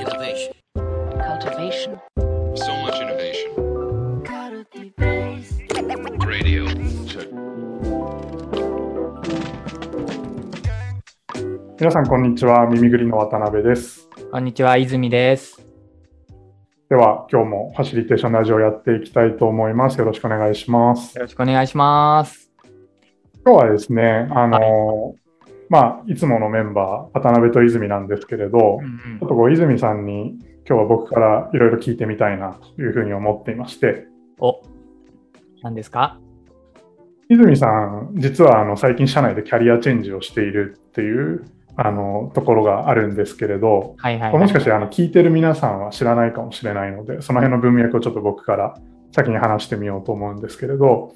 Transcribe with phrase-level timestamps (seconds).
[0.00, 0.54] Innovation.
[1.28, 2.00] cultivation,
[2.54, 3.52] So much innovation.
[6.26, 6.64] Radio.
[7.06, 7.28] Check.
[11.78, 12.66] 皆さん、こんにちは。
[12.66, 14.08] 耳ぐりの渡辺です。
[14.32, 15.60] こんにちは、泉です。
[16.88, 19.98] では、今日もファシリテーションラジオをやっていきたいと思います。
[19.98, 21.14] よろしくお願いします。
[21.18, 22.50] よろしくお願いします。
[23.44, 25.14] 今日はですね、あの、
[25.70, 30.36] まあ、いつものメンバー、渡辺と泉なんですけれど、うんちょっとこう、泉さんに
[30.68, 34.06] 今日は僕からいろいろ聞いてみたいなというふうに思っていまして、
[34.40, 34.60] お、
[35.62, 36.18] 何ですか？
[37.28, 41.44] 泉さん、実はあの最近社内でキャリアチェンジをしているっていう
[41.76, 43.94] あのところがあるんですけれど、
[44.32, 48.74] もしかしてあの聞いてる皆さんは知らないかもしれないので、その辺の文脈をちょっと僕から
[49.12, 51.12] 先に話してみようと思うんですけれど、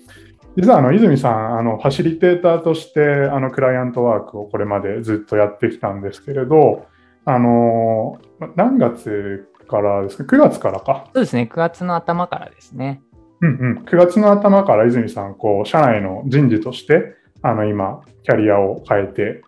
[0.56, 3.00] 実はあの泉さん、あのファシリテーターとして
[3.32, 6.86] あのクライアントワークをこれまでずっとやってきたんですけれど、
[7.24, 13.02] あのま何月からですか、9月からか、そうですね、9月の頭からですね。
[13.40, 19.42] うんうん、9月の頭から泉さん、こう社内の人事としてあの今、キャリアを変えて、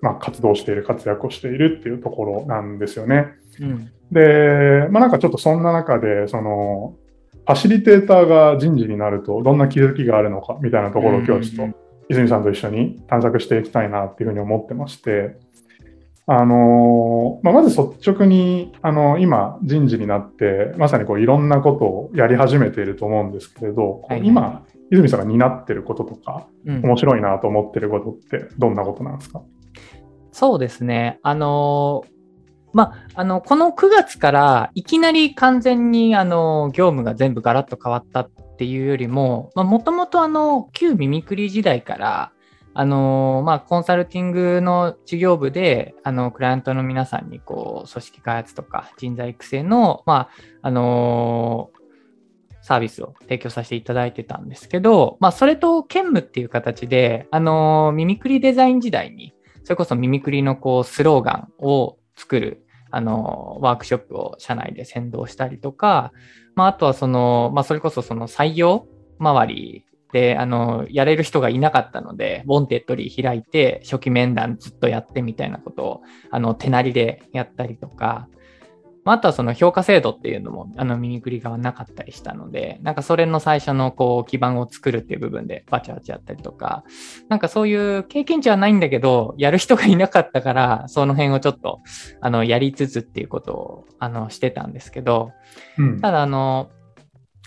[0.00, 3.26] まあ、活動している、活躍をしているっていうところなんですよね。
[3.60, 3.92] うん。
[4.10, 6.94] で、まあ、なんかちょっとそんな中で、その、
[7.44, 15.36] ファシリテーターが人事になると、どんな気づきがあるのかみたいなところを今日ちょっと、泉さんと一緒に探索していきたいなっていうふうに思ってまして、
[16.26, 24.24] あのまあ、まず率直に、あの、今、人事になって、まさにこういろんなことをやり始めていると思うんですけれど、はい。
[24.24, 26.82] 今、泉さんが担ってることとか、うん。
[26.82, 29.42] 面白いなと思ってることってどんなことなんですか？
[30.30, 31.18] そうですね。
[31.22, 32.21] あのー
[32.72, 42.32] まあ、あの、この9月からいきなり完全にあの、業務が全部ガラッと変わったっていうよりも、まあ、もともとあの、旧ミミクリ時代から、
[42.74, 50.28] あのまあ、コンサルティングの事業部で、あの、クライアントの皆さんに、こう、組織開発とか人材育成の、まあ、
[50.62, 51.70] あの
[52.62, 66.12] サービスを提供させていただいてたんですけど、まあ、それと兼務っていう形で、あのーミミクリデザイン時代に、それこそミミクリのこうスローガンを作る、あの、ワークショップを社内で先導したりとか、
[66.54, 68.86] まあ、あとはその、まあ、それこそその採用
[69.18, 78.28] 周りで、あの、やれる人がいなかったので、ウォンテッドリー開いて、初期面談ずっとやってみたいなことを、あの、手なりでやったりとか、
[79.04, 86.84] まあ、あとはその評価制度っていうのも、あの、ミミクリ側なかったりしたので、なんかそれの最初のこう、基盤を作るっていう部分でバチャバチャやったりとか、
[87.28, 91.80] なんかそういう経験値はないんだけど、やる人がいなかったから、その辺をちょっと、
[92.20, 95.32] あの、やりつつっていうことを、あの、してたんですけど、
[95.78, 96.00] うん。
[96.00, 96.70] ただあの、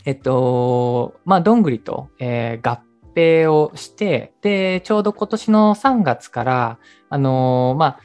[0.05, 2.81] えっと、まあ、どんぐりと、えー合
[3.16, 6.79] 併をして、で、ちょうど今年の3月から、
[7.09, 7.99] あの、まあ、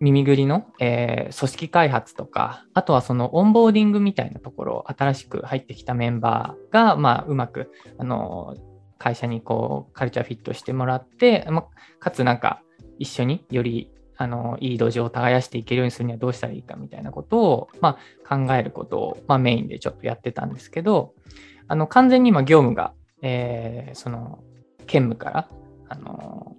[0.00, 8.56] 耳ぐりの、えー組織開発とか、あとはそのオンボーディングみたいなところ、新しく入ってきたメンバーが、まあ、うまく、あの、
[8.98, 11.66] 会社にこう、カルチャーフィットしてもらって、ま、
[11.98, 12.62] かつなんか、
[12.98, 21.14] 一緒により、あの、いい土壌を耕していけるようにするにはどうしたらいいかみたいなことを、まあ、考えることを、まあ、メインでちょっとやってたんですけど、
[21.68, 22.92] あの、完全に今業務が、
[23.22, 24.38] えーその、
[24.86, 25.48] 兼務から、
[25.88, 26.56] あの、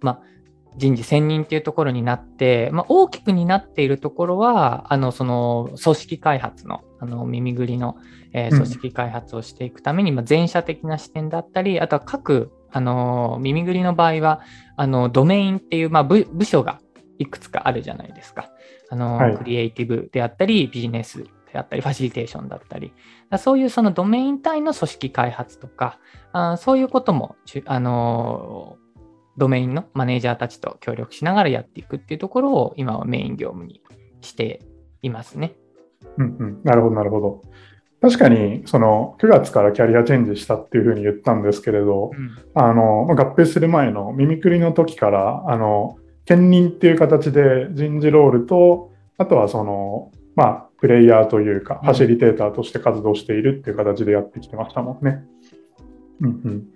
[0.00, 0.35] まあ、
[0.76, 7.96] 人事専任っていうところになって、まあ、大きくになっているところは、あの、その、組織開発の、あの、耳ぐりの、
[8.32, 8.58] えーうん。
[8.58, 14.40] 組織開発をしていくために、まあ、全社的な視点だったり、あとは各、あの、耳ぐりの場合は、
[14.76, 16.80] あの、ドメインっていう、まあ、部部署が
[17.18, 18.50] いくつかあるじゃないですか。
[18.90, 19.36] あの、はい。
[19.36, 22.92] クリエイティブであったり、ビジネスであったり、ファシリテーションだったり、
[23.38, 25.98] そういうそのドメイン単位の組織開発とか、
[26.32, 28.85] あーそういうこともあのー
[29.36, 33.82] ドメインのマネージャーたちと協力しながらやっていくっていうところを今はメイン業務に
[34.20, 34.60] して
[35.02, 35.54] いますね。
[36.18, 37.42] うんうん、なるほど、なるほど。
[38.00, 42.10] 確かに、その9月からキャリアチェンジしたっていうふうに言ったんですけれど、
[42.54, 55.24] あのまあ合併する前の耳くりの時から、あの兼任っていう形で人事ロールと、あとはその、まあ、プレイヤーというか、うんファシリテーターとして活動しているっていう形でやってきてましたもんね。
[56.20, 56.66] うんうん、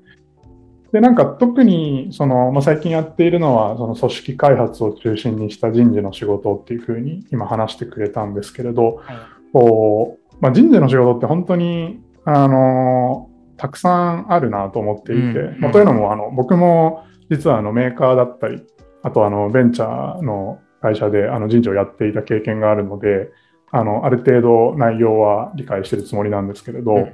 [0.93, 9.17] で、なんか特にその、まあ、最近やっているのは、その組織開発を中心にした人事の仕事っていうふうに今話してくれたんですけれど、はい。
[9.53, 15.61] こうまあ、人事の仕事って本当に、あのたくさんあるなと思っていて、うん。
[15.61, 18.63] まあというのもあの僕も実はあのメーカーだったり、
[19.03, 23.31] あとあのベンチャーの会社であの人事をやっていた経験があるので、
[23.71, 27.09] あのある程度内容は理解しているつもりなんですけれど、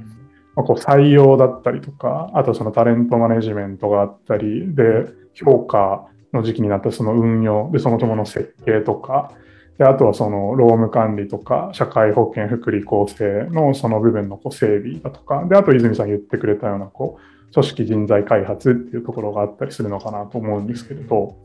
[0.57, 5.05] まあ、こう採用だったりとか、あとそのタレントマネジメントがあったり、で、
[5.35, 9.33] 評価の時期になったその運用、で、そもそもの設計とか、
[9.79, 21.37] であとはその労務管理とか社会保険福利厚生のその部分のこう整備だとか、であと泉さん言ってくれたようなこう組織人材開発っていうところがあったりするのかなと思うんですけれど、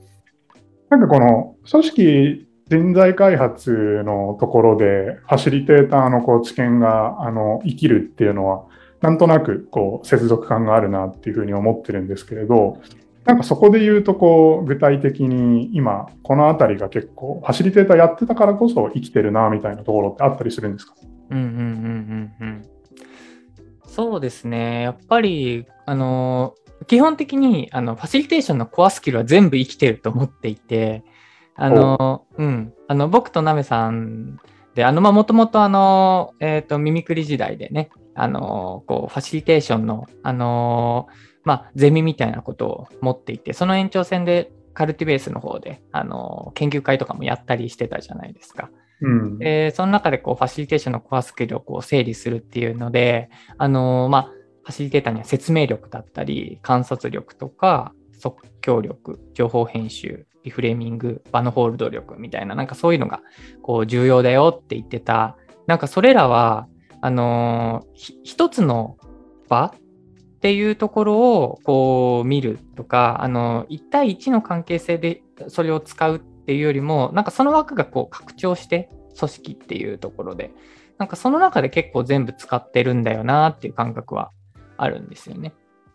[0.90, 8.63] なんかこの組織人材開発のところでファシリテーターのこう知見があの生きるっていうのは、
[9.01, 12.81] なんとなくこう接続感があるなっていうふうに思ってるんですけれど、
[13.25, 20.94] なんかそこで言うとこう具体的に今この辺りが結構ファシリテーターやってたからこそ生きてるなみたいなところってあったりするんですか？
[21.30, 21.51] うんうんうん
[22.39, 22.62] うんうん。
[23.88, 24.83] そうですね。
[24.83, 26.56] やっぱり、あの、
[26.88, 31.03] 基本的にあのファシリテーションのコアスキルは全部生きてると思っていて、
[31.56, 34.39] あの、うん、あの僕とナメさん
[34.75, 37.89] で、あの、まあ、もともとあの、えっ、と、ミミクリ時代でね、
[38.21, 41.07] あの、こう、ファシリテーションの、あの、
[41.44, 48.69] まあ、ゼミみたいなことを持っていて、その延長線でカルティベースの方で、あの、研究会とかもやったりしてたじゃないですか。
[49.01, 49.39] うん。
[49.39, 54.24] で、その中でこう、ファシリテーションのコアスキルをこう整理するっていうので、あの、まあ、
[54.65, 63.21] ファシリテーターには説明力だったり、観察力とか、即興力、情報編集、リフレーミング、場のホールド力みたいな、なんかそういうのが
[63.63, 66.67] こう重要だよって言ってた、なんかそれらは、
[67.01, 68.98] あのひ一つの
[69.50, 78.89] 場っていうところをこう見るとか、あの、1対1の関係性でそれを使うっていうよりも、なんかその枠がこう拡張して
[79.19, 80.51] 組織っていうところで、
[80.98, 84.31] なんかその中で結構全部使ってるんだよなっていう感覚は
[84.77, 85.53] あるんですよね。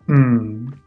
[0.08, 0.80] うん。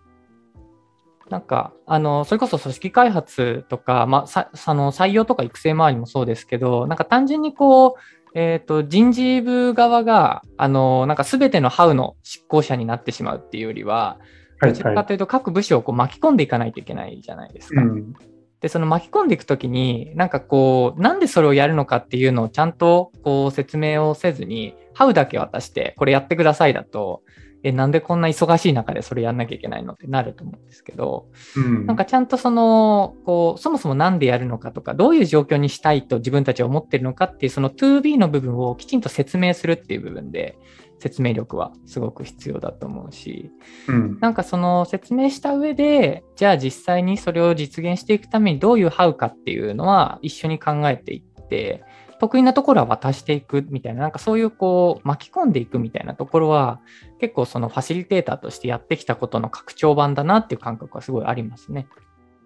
[1.30, 7.94] なんか、あの、それこそ組織開発とか、まあ、さ、その採用とか育成周りもそうですけど、なんか単純にこう、
[8.36, 17.81] えっ、と、人事部側が、あの、なんか全てのハウの執行者になってしまうっていうよりは、はいどちらかというと各部署をこう巻き込んでいかないといけないじゃないですか。
[17.81, 18.14] うん。
[18.60, 27.22] で、その巻き込んでいくときに、なんかこう、なんでそれをやるのかっていうのをちゃんとこう説明をせずに、ハウだけ渡して、これやってくださいだと、
[27.63, 31.27] え、なんでこんな忙しい中でそれやんなきゃいけないのってなると思うんですけど、
[31.57, 31.85] うん。
[31.85, 40.57] なんかちゃんとその、こう、そもそもなんでやるのかとか、どういう状況にしたいと自分たちは思ってるのかっていう、その 2B の部分をきちんと説明するっていう部分で、
[41.00, 43.51] 説明力はすごく必要だと思うし、
[43.88, 44.17] うん。
[44.19, 51.83] なんかその説明した上で、じゃあ実際にそれを実現していくためにどういうハウかっていうのは一緒に考えていって、
[52.19, 56.81] 得意なところは渡していくみたいな、なんかそういうこう巻き込んでいくみたいなところは、
[57.19, 61.88] 結構そのファシリテーターとしてやってきたことの拡張版だなっていう感覚はすごいありますね。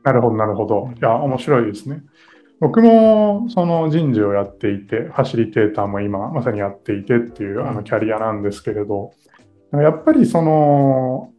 [0.04, 0.90] なるほど、なるほど。
[0.96, 2.04] いや、面白いですね。
[2.60, 9.12] 僕もその人事をやっていて、ファシリテーターも今まさにやっていてっていうあのキャリアなんですけれど、
[9.74, 11.32] やっぱりその、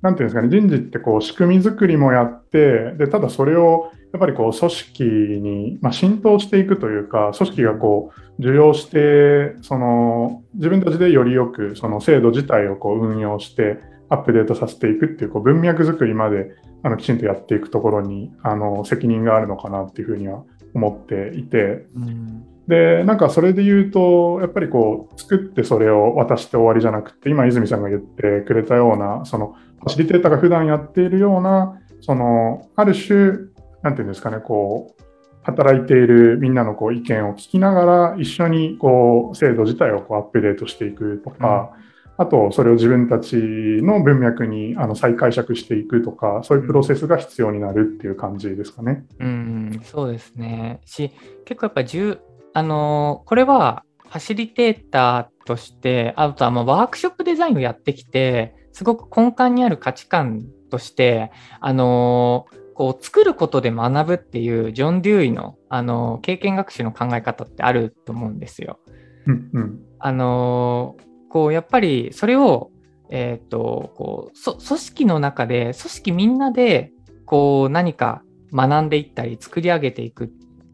[0.00, 13.78] なんていうんですかね、人事ってこう仕組み作りもやって、で、ただそれをやっぱりこう組織に、まあ、浸透していくというか、組織がこう受容して、その自分たちでよりよくその制度自体をこう運用して、
[14.10, 16.50] アップデートさせていくっていうこう文脈作りまで
[16.82, 20.42] あのきちんとやっていくところにあの責任があるのかなっていうふうには
[20.74, 22.44] 思っていて、うん。
[22.68, 33.51] で、なんかそれで言うと、やっぱりこう、作ってそれを渡して終わりじゃなくて、今泉さんが言ってくれたような、その、ファシリテーターが普段やっているような、その、ある種、
[33.82, 35.02] なんていうんですかね、こう、
[35.42, 41.72] 働いているみんなのこう意見を聞きながら、一緒にこう、制度自体をこうアップデートしていくとか、
[42.18, 49.04] あと、それを自分たちの文脈にあの再解釈していくとか、そういうプロセスが必要になるっていう感じですかね。
[49.18, 50.80] うん、そうですね。
[50.84, 51.10] し、
[51.44, 52.18] 結構やっぱ重、
[52.54, 68.80] あのーこれはファシリテーターとして、あとはまあワークショップデザインをやってきて、すごく根幹にある価値観として、あのーこう作ることで学ぶっていうジョン・デューイの、あのー経験学習の考え方ってあると思うんですよ。
[69.28, 69.80] うんうん。
[70.00, 72.72] あのーこうやっぱりそれを、
[73.08, 76.90] えっ、とこうそ組織の中で組織みんなで
[77.24, 80.26] こう何か学んでいったり作り上げていくっ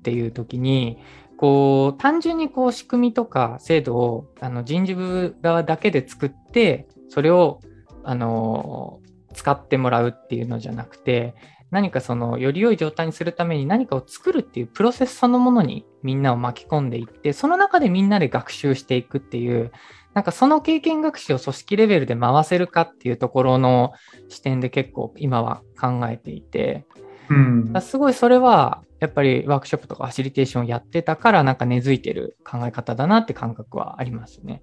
[0.03, 0.97] ていう時に
[1.37, 7.61] こう単純にこう仕組みとか制度をあの人事部側だけで作ってそれを
[8.03, 11.35] あのー使ってもらうっていうのじゃなくて
[11.71, 19.71] 何かそのより良い状態にするために何かを作るっていうプロセスそのものにみんなを巻き込んでいってその中でみんなで学習していくっていう
[20.15, 23.93] なんかその経験学習を組織レベルで回せるかっていうところの
[24.29, 26.87] 視点で結構今は考えていて
[27.31, 27.73] うん。
[27.81, 34.63] すごいそれはやっぱりワークショップとかファシリテーションをやってたからなんか根付いてる考え方だなって感覚はありますね。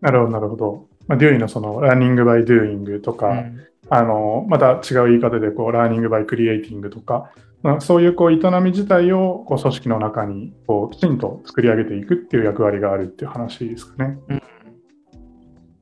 [0.00, 0.88] なるほど、なるほど。
[1.06, 7.30] まあ、デューイのその、ラーニングバイドゥーイングとか、うんあの、また違う言い方で、こう、ラーニングバイクリエイティングとか、
[7.62, 14.18] まあ、そういうこう営み自体をこう組織の中にこうきちんと作り上げていくっていう役割があるっていう話ですかね。
[14.28, 14.42] うん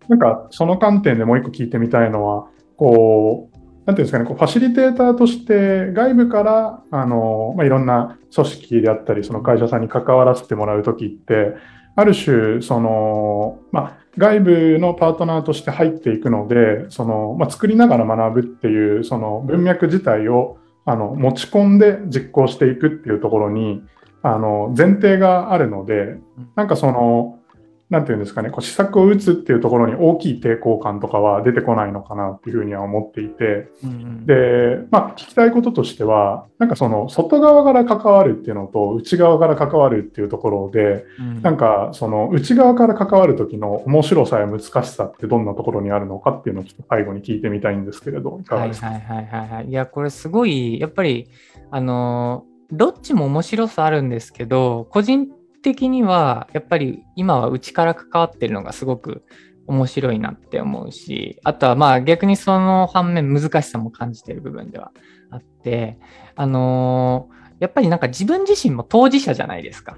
[0.09, 3.57] なんかその観点でもう一個聞いてみたいのは、こう、
[3.87, 11.55] なんていうんですかね、こうファシリテーターとして外部からあの、まあ、いろんな組織であったり、その会社さんに関わらせてもらうときって、
[11.97, 23.83] ある種、その、まあ、外部のパートナーとして入っていくので、その、まあ、作りながら学ぶっていう、その文脈自体をあの持ち込んで実行していくっていうところに、
[24.23, 26.17] あの、前提があるので、
[26.55, 27.39] なんかその、
[27.91, 34.27] なんていうんですかね、こう施策を打つっていうところに大きい抵抗感とかは出てこないのかなっていうふうには思っていて、うんうん。
[34.27, 41.43] で、まあ、聞きたいこととしては、なんかその外側から関わるっていうのと内側から関わるっていうところで、うん。
[41.43, 49.69] なんかその内側から関わる時の面白さや難しさってどんなところにあるのかっていうのをちょっと最後に聞いてみたいんですけれど、いかがですか、はいはいはいはいはい。
[49.69, 51.29] いや、これすごい、やっぱり、
[51.71, 55.29] あの、どっちも面白さあるんですけど、個人
[55.65, 59.25] 的には、やっぱり今は内から関わってるのがすごく
[59.67, 64.93] 面白いなって思うし、あとはまあ逆にその反面難しさも感じてる部分では
[65.31, 65.99] あって、
[66.37, 67.31] あの
[67.61, 69.97] やっぱりなんか自分自身も当事者じゃないですか。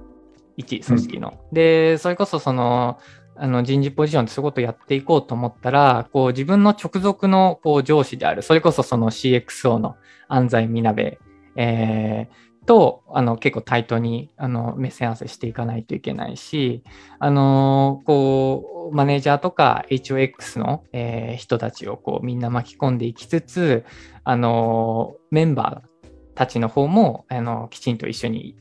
[0.57, 1.35] 一組織の。
[1.53, 2.99] で、それこそその、
[3.39, 9.97] あの人事ポジションでそういうことをやっていこうと思ったら、こう自分の直属のこう上司である、それこそその CXO の
[10.29, 11.19] 安西みなべ、
[11.57, 16.83] えーとあの結構対等にあの目線合わせしていかないといけないし、
[17.19, 23.85] あのこうマネージャーとか HOX の、えー人たちをこうみんな巻き込んでいきつつ、
[24.25, 28.57] あのメンバーたちの方もあのきちんと一緒に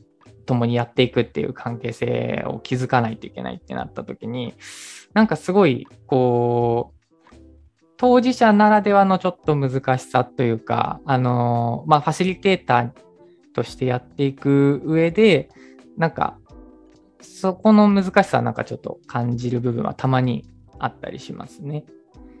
[0.46, 4.54] 共にやっていくっていう関係性を築かないといけないってなった時に
[5.12, 6.96] なんかすごいこう
[7.98, 12.90] 当事者ならではのちょっと難しさというかあのまあファシリテーター
[13.56, 15.48] としてやっていく上で
[15.96, 16.38] なんか
[17.22, 20.44] そこの難しさはなんかちょっと感じる部分はたまに
[20.78, 21.84] あったりしますね。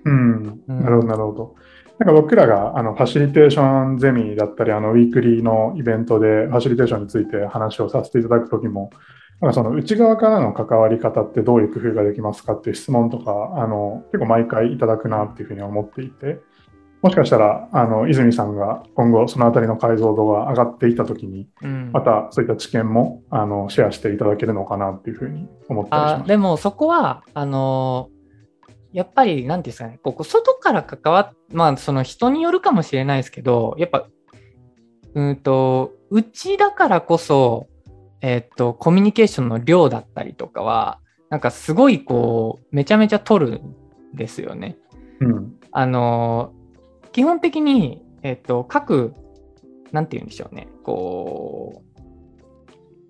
[0.04, 1.54] うん、うんなるほど、なるほど。
[1.98, 8.90] なんか僕らがあのファシリテーションゼミだったり、あのウィークリーのイベントでファシリテーションについて話をさせていただくときも、
[9.40, 16.40] なんかその内側からの関わり方ってどういう工夫ができますかっていう質問とか、あの結構毎回いただくなっていうふうに思っていて、
[17.06, 21.90] もしかしたらあの泉さんが今後そのあたりの解像度が上がっていったときに、うん。
[21.92, 28.16] またそういった知見もあのシェアしていただけるのかなっていうふうに思ったりしまでもそこは、あのー
[28.92, 34.08] やっぱり、なんていうんですかね、ここ外から関わっ、まあ、その人によるかもしれないですけど、やっぱ、
[35.12, 37.68] うんと、うちだからこそ、
[38.22, 40.98] えっと、コミュニケーションの量だったりとかは、
[41.28, 43.76] なんかすごいこう、めちゃめちゃ取るん
[44.14, 44.78] ですよね。
[45.20, 45.56] うん。
[45.72, 46.65] あのー
[47.16, 49.14] 基本的に、えっと、各、
[49.90, 53.04] なんて言うんでしょうね、こう、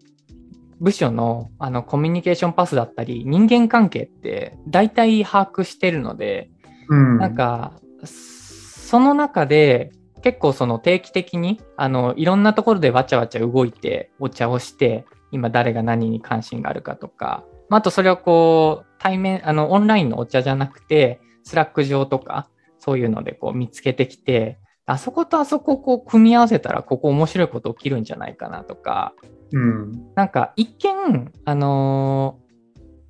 [0.78, 6.50] 部署のあのコミュニケーションパスだったり、人間関係って大体把握してるので、
[6.88, 7.18] うん。
[7.18, 9.90] なんか、その中で
[10.22, 22.48] 結構その定期的にあのいろんなところでわちゃわちゃ動いてお茶をして今誰が何に関心があるかとか、まあ、あとそれをこう対面あのオンラインのお茶じゃなくて Slack 上とか
[22.78, 29.14] そういうのでこう見つけてきてあそことあそこをこう組み合わせたらここ面白いこと起きるんじゃないかなとか。
[29.52, 29.92] うん。
[30.14, 32.46] なんか一見、あのー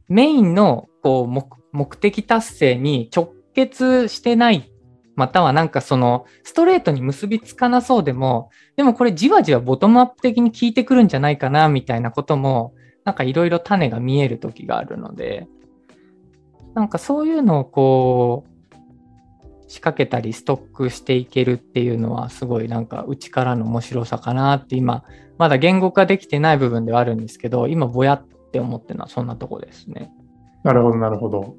[0.08, 4.70] メインのこう目目的達成に直結してない、
[5.14, 15.46] またはなんかそのストレートに結びつかなそうでも、でもこれじわじわボトムアップ的に効いてくるんじゃないかなみたいなことも、なんかいろいろ種が見える時があるので、
[16.74, 18.55] なんかそういうのをこう、
[19.68, 25.04] 仕掛けたりストックしていけるっていうのはすごいなんか内からの面白さかなって今
[25.38, 30.10] まだ言語化できてない部分ではあるんですけど、今、ぼやって思ってるのはそんなとこですね。
[30.64, 31.56] なるほど、なるほど。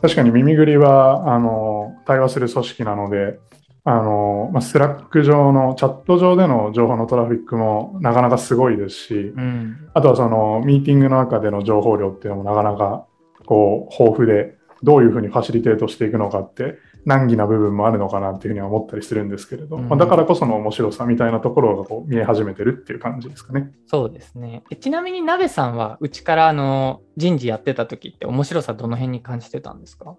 [0.00, 3.38] 確かにミミクリは、あの、対話する組織なので、
[3.84, 9.88] あの、まあ、 Slack 上の、チャット上での情報のトラフィックもなかなかすごいですし、うん。
[9.94, 13.06] あとはその、ミーティングの中での情報量っていうのもなかなか、
[13.46, 23.72] こう、豊富で、どういうふうにファシリテートしていくのかって、難儀な部分もあるのかなっていうふうには思ったりするんですけれど、うんまあだからこその面白さみたいなところがこう見え始めてるっていう感じですかね。
[23.86, 24.62] そうですね。
[24.70, 30.16] えちなみに、鍋さんは、うちからあの人事やってた時って面白さどの辺に感じてたんですか？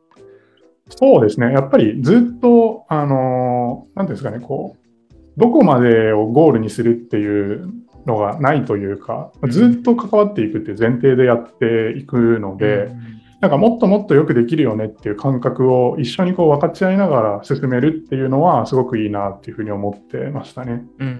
[0.90, 1.54] そうですね。
[1.54, 4.75] やっぱりずっと、あのーなんていうんですかね、こ
[5.10, 7.72] う、どこまでをゴールにするっていう
[8.06, 12.92] のがないというか、ずっと関わっていくっていう前提でやっていくので、
[13.44, 20.86] なんかもっともっとよくできるよねっていう感覚を一緒にこう分かち合いながら進めるっていうのはすごくいいなっていうふうに思ってましたね。
[20.98, 21.18] うんうんう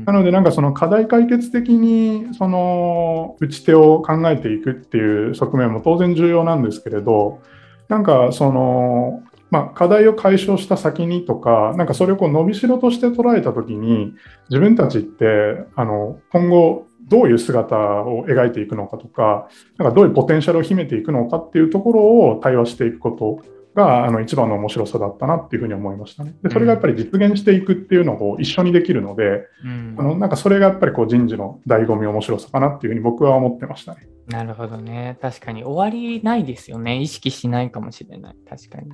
[0.00, 7.40] んなのでなんかその課題解決的にその打ち手を考えていくっていう側面も当然重要なんですけれど
[7.88, 14.14] なんかそのまあ、課題を解消した先にとか、なんかそれをこう伸びしろとして捉えたときに、
[14.48, 23.42] 自分たちってあの今後、どういう姿を描いていくのかとか、なんかどういうポテンシャルを秘めていくのかっていうところを対話していくこと
[23.74, 26.34] があの一番の面白さだったなっていうふうに思いましたね。
[26.42, 34.08] でそれがやっぱり実現していくっていうのを一緒にできるので、うんあのなんかそれがやっぱりこう人事の醍醐味、面白さかなっていうふうに僕は思ってましたね。
[34.28, 35.18] なるほどね。
[35.20, 36.98] 確かに終わりないですよね。
[36.98, 38.36] 意識しないかもしれない。
[38.48, 38.90] 確かに。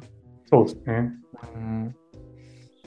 [0.50, 1.12] そうですね。
[1.54, 1.96] うん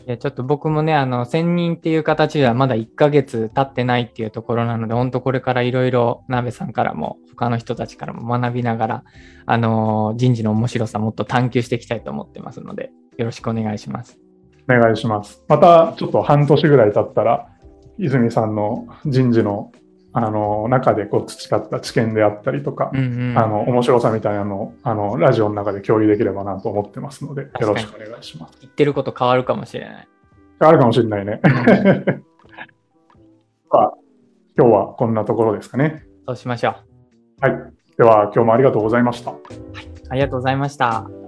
[0.07, 9.03] いやちょっと僕もね、あの、専任っていう形ではまだ1ヶ月経ってないっていうところなので、本当これからいろいろ、鍋さんからも、他の人たちからも学びながら、
[9.45, 14.19] あの、人事の面白さもっと探求していきたいと思ってますので、よろしくお願いします。
[14.69, 15.43] お願いします。
[15.47, 17.47] またちょっと半年ぐらい経ったら、
[17.97, 19.71] 泉さんの人事の
[20.13, 23.37] あの中でこう培った知見であったりとか、うんうん。
[23.37, 28.57] あの面白さみたいなのをあのラジオの中で共有できればなと思ってますので、よろしくお願いします。
[28.61, 30.07] 言ってること変わるかもしれない。
[30.59, 31.39] あるかもしれないね。
[33.71, 33.93] まあ、
[34.57, 36.05] 今日はこんなところですかね。
[36.27, 36.75] そうしましょ
[37.41, 37.45] う。
[37.45, 37.73] はい。
[37.97, 39.31] では、今日もありがとうございました。
[40.09, 41.20] ありがとうございました。